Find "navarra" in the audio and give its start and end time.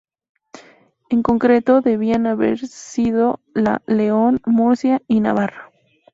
5.19-5.71